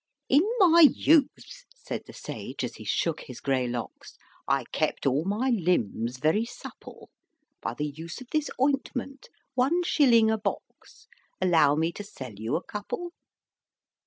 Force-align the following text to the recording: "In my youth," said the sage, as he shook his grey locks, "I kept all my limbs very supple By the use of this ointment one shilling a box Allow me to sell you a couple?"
"In 0.29 0.41
my 0.57 0.81
youth," 0.95 1.63
said 1.75 2.05
the 2.07 2.13
sage, 2.13 2.63
as 2.63 2.77
he 2.77 2.83
shook 2.83 3.19
his 3.19 3.39
grey 3.39 3.67
locks, 3.67 4.17
"I 4.47 4.63
kept 4.71 5.05
all 5.05 5.25
my 5.25 5.51
limbs 5.51 6.17
very 6.17 6.43
supple 6.43 7.11
By 7.61 7.75
the 7.75 7.85
use 7.89 8.19
of 8.19 8.27
this 8.31 8.49
ointment 8.59 9.29
one 9.53 9.83
shilling 9.83 10.31
a 10.31 10.39
box 10.39 11.07
Allow 11.39 11.75
me 11.75 11.91
to 11.91 12.03
sell 12.03 12.33
you 12.35 12.55
a 12.55 12.63
couple?" 12.63 13.11